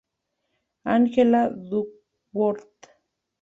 Angela 0.95 1.51
Duckworth. 1.53 2.87